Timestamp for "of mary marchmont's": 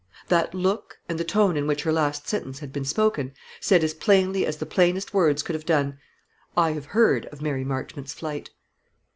7.27-8.11